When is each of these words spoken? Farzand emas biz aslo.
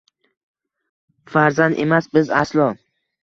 Farzand 1.35 1.81
emas 1.85 2.09
biz 2.17 2.35
aslo. 2.39 2.67